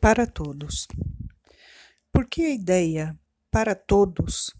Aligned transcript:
Para 0.00 0.26
todos. 0.26 0.88
Por 2.10 2.26
que 2.26 2.40
a 2.40 2.54
ideia 2.54 3.20
para 3.50 3.74
todos 3.74 4.50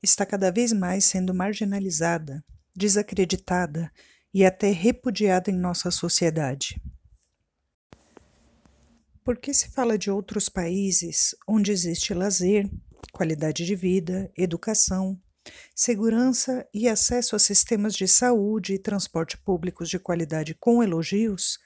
está 0.00 0.24
cada 0.24 0.52
vez 0.52 0.72
mais 0.72 1.04
sendo 1.04 1.34
marginalizada, 1.34 2.44
desacreditada 2.76 3.90
e 4.32 4.46
até 4.46 4.70
repudiada 4.70 5.50
em 5.50 5.56
nossa 5.56 5.90
sociedade? 5.90 6.80
Por 9.24 9.36
que 9.36 9.52
se 9.52 9.68
fala 9.70 9.98
de 9.98 10.12
outros 10.12 10.48
países 10.48 11.34
onde 11.46 11.72
existe 11.72 12.14
lazer, 12.14 12.70
qualidade 13.12 13.66
de 13.66 13.74
vida, 13.74 14.30
educação, 14.38 15.20
segurança 15.74 16.64
e 16.72 16.88
acesso 16.88 17.34
a 17.34 17.40
sistemas 17.40 17.94
de 17.94 18.06
saúde 18.06 18.74
e 18.74 18.78
transporte 18.78 19.36
públicos 19.38 19.90
de 19.90 19.98
qualidade 19.98 20.54
com 20.54 20.84
elogios? 20.84 21.58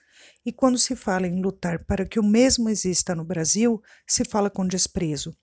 E 0.44 0.52
quando 0.52 0.78
se 0.78 0.96
fala 0.96 1.26
em 1.26 1.40
lutar 1.40 1.84
para 1.84 2.06
que 2.06 2.18
o 2.18 2.24
mesmo 2.24 2.68
exista 2.68 3.14
no 3.14 3.24
Brasil, 3.24 3.80
se 4.06 4.24
fala 4.24 4.50
com 4.50 4.66
desprezo, 4.66 5.36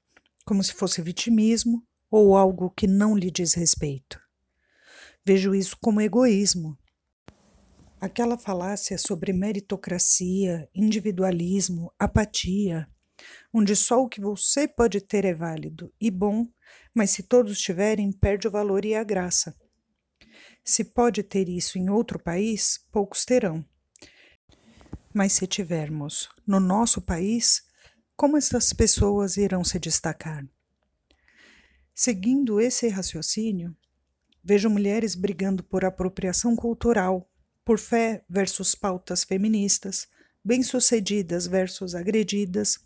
como 0.46 0.64
se 0.64 0.74
fosse 0.74 1.02
vitimismo 1.02 1.84
ou 2.12 2.36
algo 2.36 2.70
que 2.72 2.88
não 2.88 3.16
lhe 3.16 3.30
diz 3.30 3.54
respeito. 3.54 4.20
Vejo 5.26 5.54
isso 5.54 5.78
como 5.82 6.02
egoísmo. 6.02 6.78
Aquela 8.02 8.38
falácia 8.38 8.98
sobre 8.98 9.34
meritocracia, 9.34 10.70
individualismo, 10.74 11.94
apatia, 12.00 12.88
onde 13.54 13.76
só 13.76 14.02
o 14.02 14.08
que 14.08 14.22
você 14.22 14.68
pode 14.68 15.02
ter 15.02 15.26
é 15.26 15.34
válido 15.34 15.94
e 16.00 16.10
bom, 16.10 16.48
mas 16.94 17.12
se 17.12 17.24
todos 17.24 17.60
tiverem, 17.60 18.12
perde 18.12 18.48
o 18.48 18.52
valor 18.52 18.86
e 18.86 18.96
a 18.96 19.04
graça. 19.04 19.56
Se 20.64 20.84
pode 20.84 21.24
ter 21.24 21.50
isso 21.50 21.78
em 21.78 21.90
outro 21.90 22.20
país, 22.20 22.80
poucos 22.92 23.26
terão. 23.26 23.66
Mas 25.14 25.34
se 25.34 25.48
tivermos 25.48 26.30
no 26.46 26.60
nosso 26.60 27.02
país, 27.02 27.64
como 28.16 28.38
essas 28.38 28.74
pessoas 28.74 29.38
irão 29.38 29.64
se 29.64 29.80
destacar? 29.80 30.46
Seguindo 31.96 32.62
esse 32.62 32.88
raciocínio, 32.88 33.76
vejo 34.44 34.70
mulheres 34.70 35.16
brigando 35.16 35.64
por 35.64 35.84
apropriação 35.84 36.56
cultural, 36.56 37.30
por 37.66 37.80
fé 37.80 38.24
versus 38.30 38.76
pautas 38.76 39.24
feministas, 39.24 40.08
bem-sucedidas 40.44 41.48
versus 41.48 41.96
agredidas. 41.96 42.80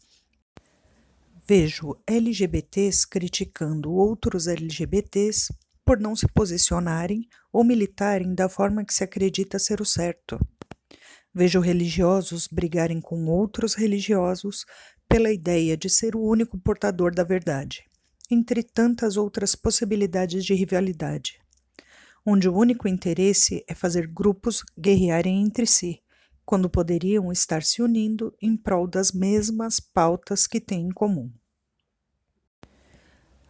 Vejo 1.45 2.01
LGBTs 2.07 3.07
criticando 3.07 3.91
outros 3.91 4.47
LGBTs 4.47 5.53
por 5.85 5.99
não 5.99 6.16
se 6.16 6.27
posicionarem 6.27 7.27
ou 7.51 7.63
militarem 7.63 8.33
da 8.33 8.47
forma 8.47 8.85
que 8.85 8.94
se 8.94 9.03
acredita 9.03 9.59
ser 9.59 9.81
o 9.81 9.85
certo. 9.85 10.39
Vejo 11.35 11.59
religiosos 11.59 12.47
brigarem 12.47 13.01
com 13.01 13.25
outros 13.25 13.73
religiosos 13.73 14.65
pela 15.09 15.31
ideia 15.31 15.75
de 15.75 15.89
ser 15.89 16.15
o 16.15 16.21
único 16.21 16.59
portador 16.59 17.13
da 17.13 17.23
verdade, 17.23 17.83
entre 18.29 18.61
tantas 18.61 19.17
outras 19.17 19.55
possibilidades 19.55 20.45
de 20.45 20.53
rivalidade, 20.53 21.39
onde 22.23 22.47
o 22.47 22.55
único 22.55 22.87
interesse 22.87 23.65
é 23.67 23.73
fazer 23.73 24.05
grupos 24.05 24.63
guerrearem 24.79 25.41
entre 25.41 25.65
si, 25.65 25.99
quando 26.45 26.69
poderiam 26.69 27.31
estar 27.31 27.63
se 27.63 27.81
unindo 27.81 28.35
em 28.39 28.55
prol 28.55 28.87
das 28.87 29.11
mesmas 29.11 29.79
pautas 29.79 30.45
que 30.45 30.61
têm 30.61 30.87
em 30.87 30.91
comum. 30.91 31.31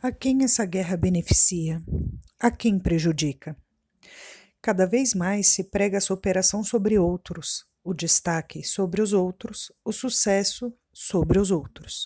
A 0.02 0.12
quem 0.12 0.44
essa 0.44 0.66
guerra 0.66 0.96
beneficia? 0.96 1.82
A 2.40 2.50
quem 2.50 2.80
prejudica? 2.80 3.58
Cada 4.62 4.86
vez 4.86 5.14
mais 5.14 5.48
se 5.48 5.66
prega 5.66 5.98
a 5.98 6.02
superação 6.02 6.64
sobre 6.64 6.98
outros, 6.98 7.66
o 7.84 7.94
destaque 7.94 8.64
sobre 8.64 9.02
os 9.02 9.14
outros, 9.14 9.72
o 9.84 9.92
sucesso 9.92 10.74
sobre 10.94 11.40
os 11.40 11.52
outros. 11.52 12.04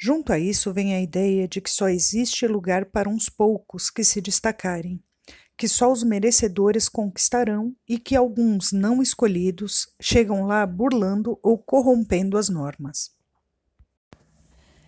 Junto 0.00 0.32
a 0.32 0.38
isso 0.38 0.72
vem 0.72 0.94
a 0.94 1.00
ideia 1.00 1.48
de 1.48 1.60
que 1.60 1.70
só 1.70 1.88
existe 1.88 2.46
lugar 2.46 2.86
para 2.86 3.08
uns 3.08 3.28
poucos 3.28 3.90
que 3.90 4.04
se 4.04 4.20
destacarem, 4.20 5.02
que 5.56 5.66
só 5.66 5.90
os 5.90 6.04
merecedores 6.04 6.88
conquistarão 6.88 7.74
e 7.88 7.98
que 7.98 8.14
alguns 8.14 8.70
não 8.70 9.02
escolhidos 9.02 9.88
chegam 10.00 10.46
lá 10.46 10.64
burlando 10.64 11.36
ou 11.42 11.58
corrompendo 11.58 12.38
as 12.38 12.48
normas. 12.48 13.10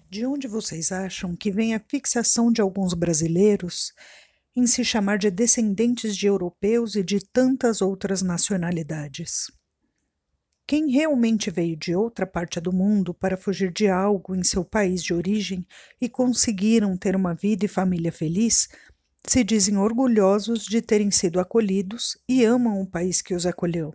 De 0.08 0.24
onde 0.24 0.46
vocês 0.46 0.92
acham 0.92 1.34
que 1.34 1.50
vem 1.50 1.74
a 1.74 1.80
fixação 1.80 2.52
de 2.52 2.60
alguns 2.60 2.94
brasileiros 2.94 3.92
em 4.54 4.66
se 4.66 4.84
chamar 4.84 5.18
de 5.18 5.30
descendentes 5.30 6.16
de 6.16 6.26
europeus 6.26 6.94
e 6.94 7.02
de 7.02 7.18
tantas 7.32 7.82
outras 7.82 8.22
nacionalidades? 8.22 9.46
Quem 10.70 10.88
realmente 10.88 11.50
veio 11.50 11.76
de 11.76 11.96
outra 11.96 12.24
parte 12.24 12.60
do 12.60 12.72
mundo 12.72 13.12
para 13.12 13.36
fugir 13.36 13.72
de 13.72 13.88
algo 13.88 14.36
em 14.36 14.44
seu 14.44 14.64
país 14.64 15.02
de 15.02 15.12
origem 15.12 15.66
e 16.00 16.08
conseguiram 16.08 16.96
ter 16.96 17.16
uma 17.16 17.34
vida 17.34 17.64
e 17.64 17.68
família 17.68 18.12
feliz, 18.12 18.68
se 19.26 19.42
dizem 19.42 19.76
orgulhosos 19.76 20.64
de 20.64 20.80
terem 20.80 21.10
sido 21.10 21.40
acolhidos 21.40 22.16
e 22.28 22.44
amam 22.44 22.80
o 22.80 22.86
país 22.86 23.20
que 23.20 23.34
os 23.34 23.46
acolheu. 23.46 23.92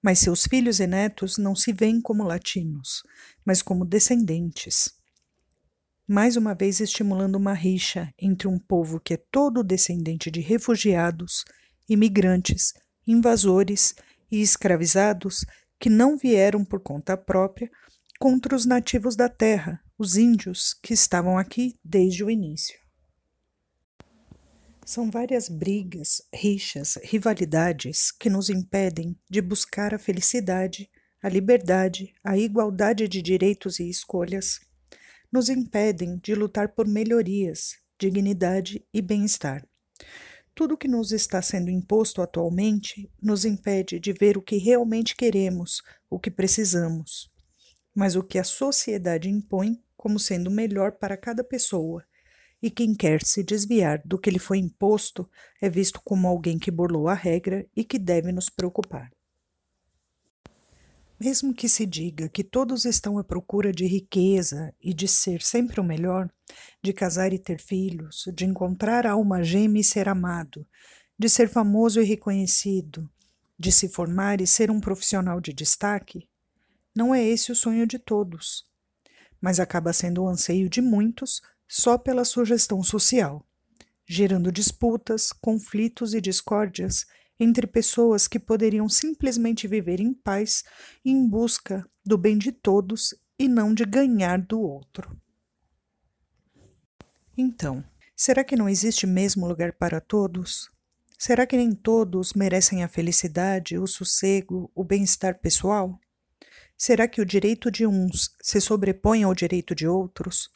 Mas 0.00 0.20
seus 0.20 0.46
filhos 0.46 0.80
e 0.80 0.86
netos 0.86 1.36
não 1.36 1.54
se 1.54 1.70
veem 1.70 2.00
como 2.00 2.24
latinos, 2.24 3.02
mas 3.44 3.60
como 3.60 3.84
descendentes. 3.84 4.94
Mais 6.08 6.34
uma 6.34 6.54
vez 6.54 6.80
estimulando 6.80 7.36
uma 7.36 7.52
rixa 7.52 8.10
entre 8.18 8.48
um 8.48 8.58
povo 8.58 8.98
que 8.98 9.12
é 9.12 9.22
todo 9.30 9.62
descendente 9.62 10.30
de 10.30 10.40
refugiados, 10.40 11.44
imigrantes, 11.86 12.72
invasores 13.06 13.94
e 14.30 14.40
escravizados 14.40 15.44
que 15.78 15.90
não 15.90 16.16
vieram 16.16 16.64
por 16.64 16.80
conta 16.80 17.16
própria 17.16 17.70
contra 18.18 18.54
os 18.56 18.64
nativos 18.64 19.14
da 19.14 19.28
terra, 19.28 19.80
os 19.98 20.16
índios, 20.16 20.74
que 20.74 20.94
estavam 20.94 21.38
aqui 21.38 21.74
desde 21.84 22.24
o 22.24 22.30
início. 22.30 22.78
São 24.84 25.10
várias 25.10 25.48
brigas, 25.48 26.22
rixas, 26.32 26.96
rivalidades 27.02 28.12
que 28.12 28.30
nos 28.30 28.48
impedem 28.48 29.18
de 29.28 29.42
buscar 29.42 29.92
a 29.92 29.98
felicidade, 29.98 30.88
a 31.22 31.28
liberdade, 31.28 32.14
a 32.22 32.38
igualdade 32.38 33.08
de 33.08 33.20
direitos 33.20 33.80
e 33.80 33.90
escolhas, 33.90 34.60
nos 35.32 35.48
impedem 35.48 36.18
de 36.18 36.34
lutar 36.34 36.68
por 36.68 36.86
melhorias, 36.86 37.76
dignidade 37.98 38.86
e 38.94 39.02
bem-estar. 39.02 39.66
Tudo 40.56 40.78
que 40.78 40.88
nos 40.88 41.12
está 41.12 41.42
sendo 41.42 41.70
imposto 41.70 42.22
atualmente 42.22 43.12
nos 43.20 43.44
impede 43.44 44.00
de 44.00 44.10
ver 44.14 44.38
o 44.38 44.42
que 44.42 44.56
realmente 44.56 45.14
queremos, 45.14 45.82
o 46.08 46.18
que 46.18 46.30
precisamos, 46.30 47.30
mas 47.94 48.16
o 48.16 48.22
que 48.22 48.38
a 48.38 48.42
sociedade 48.42 49.28
impõe 49.28 49.78
como 49.98 50.18
sendo 50.18 50.50
melhor 50.50 50.92
para 50.92 51.14
cada 51.14 51.44
pessoa. 51.44 52.02
E 52.62 52.70
quem 52.70 52.94
quer 52.94 53.22
se 53.22 53.44
desviar 53.44 54.00
do 54.02 54.18
que 54.18 54.30
lhe 54.30 54.38
foi 54.38 54.56
imposto 54.56 55.28
é 55.60 55.68
visto 55.68 56.00
como 56.02 56.26
alguém 56.26 56.58
que 56.58 56.70
burlou 56.70 57.06
a 57.06 57.12
regra 57.12 57.66
e 57.76 57.84
que 57.84 57.98
deve 57.98 58.32
nos 58.32 58.48
preocupar. 58.48 59.10
Mesmo 61.18 61.54
que 61.54 61.68
se 61.68 61.86
diga 61.86 62.28
que 62.28 62.44
todos 62.44 62.84
estão 62.84 63.18
à 63.18 63.24
procura 63.24 63.72
de 63.72 63.86
riqueza 63.86 64.74
e 64.80 64.92
de 64.92 65.08
ser 65.08 65.40
sempre 65.40 65.80
o 65.80 65.84
melhor, 65.84 66.30
de 66.82 66.92
casar 66.92 67.32
e 67.32 67.38
ter 67.38 67.60
filhos, 67.60 68.28
de 68.34 68.44
encontrar 68.44 69.06
a 69.06 69.12
alma 69.12 69.42
gêmea 69.42 69.80
e 69.80 69.84
ser 69.84 70.08
amado, 70.08 70.66
de 71.18 71.28
ser 71.28 71.48
famoso 71.48 72.00
e 72.00 72.04
reconhecido, 72.04 73.10
de 73.58 73.72
se 73.72 73.88
formar 73.88 74.40
e 74.42 74.46
ser 74.46 74.70
um 74.70 74.78
profissional 74.78 75.40
de 75.40 75.52
destaque, 75.54 76.28
não 76.94 77.14
é 77.14 77.22
esse 77.22 77.52
o 77.52 77.54
sonho 77.54 77.86
de 77.86 77.98
todos, 77.98 78.66
mas 79.38 79.60
acaba 79.60 79.92
sendo 79.92 80.22
o 80.22 80.28
anseio 80.28 80.68
de 80.68 80.80
muitos 80.80 81.42
só 81.68 81.98
pela 81.98 82.24
sugestão 82.24 82.82
social, 82.82 83.46
gerando 84.06 84.50
disputas, 84.50 85.30
conflitos 85.30 86.14
e 86.14 86.20
discórdias 86.20 87.04
entre 87.38 87.66
pessoas 87.66 88.26
que 88.26 88.38
poderiam 88.38 88.88
simplesmente 88.88 89.68
viver 89.68 90.00
em 90.00 90.12
paz 90.12 90.64
em 91.04 91.26
busca 91.28 91.88
do 92.04 92.16
bem 92.16 92.38
de 92.38 92.52
todos 92.52 93.14
e 93.38 93.48
não 93.48 93.74
de 93.74 93.84
ganhar 93.84 94.40
do 94.40 94.60
outro. 94.60 95.16
Então, 97.36 97.84
será 98.14 98.42
que 98.42 98.56
não 98.56 98.68
existe 98.68 99.06
mesmo 99.06 99.46
lugar 99.46 99.72
para 99.72 100.00
todos? 100.00 100.70
Será 101.18 101.46
que 101.46 101.56
nem 101.56 101.74
todos 101.74 102.32
merecem 102.32 102.82
a 102.82 102.88
felicidade, 102.88 103.78
o 103.78 103.86
sossego, 103.86 104.70
o 104.74 104.84
bem-estar 104.84 105.38
pessoal? 105.40 105.98
Será 106.78 107.08
que 107.08 107.20
o 107.20 107.26
direito 107.26 107.70
de 107.70 107.86
uns 107.86 108.34
se 108.42 108.60
sobrepõe 108.60 109.22
ao 109.22 109.34
direito 109.34 109.74
de 109.74 109.86
outros? 109.86 110.50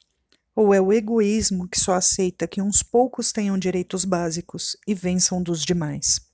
Ou 0.55 0.75
é 0.75 0.81
o 0.81 0.93
egoísmo 0.93 1.69
que 1.69 1.81
só 1.81 1.94
aceita 1.94 2.47
que 2.47 2.61
uns 2.61 2.83
poucos 2.83 3.33
tenham 3.33 3.59
direitos 3.59 4.05
básicos 4.05 4.76
e 4.87 4.94
vençam 4.94 5.43
dos 5.43 5.65
demais? 5.65 6.30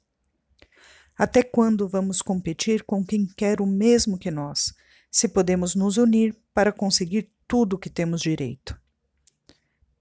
Até 1.18 1.42
quando 1.42 1.88
vamos 1.88 2.20
competir 2.20 2.82
com 2.82 3.04
quem 3.04 3.26
quer 3.26 3.60
o 3.60 3.66
mesmo 3.66 4.18
que 4.18 4.30
nós, 4.30 4.74
se 5.10 5.26
podemos 5.26 5.74
nos 5.74 5.96
unir 5.96 6.36
para 6.52 6.70
conseguir 6.70 7.30
tudo 7.48 7.78
que 7.78 7.88
temos 7.88 8.20
direito? 8.20 8.78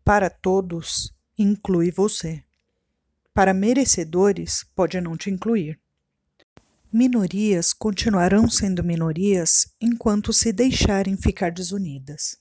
Para 0.04 0.30
todos, 0.30 1.14
inclui 1.38 1.90
você. 1.90 2.44
Para 3.34 3.54
merecedores, 3.54 4.66
pode 4.76 5.00
não 5.00 5.16
te 5.16 5.30
incluir. 5.30 5.80
minorias 6.92 7.74
continuarão 7.74 8.50
sendo 8.50 8.84
minorias 8.84 9.74
enquanto 9.82 10.32
se 10.32 10.54
deixarem 10.54 11.18
ficar 11.18 11.52
desunidas. 11.52 12.38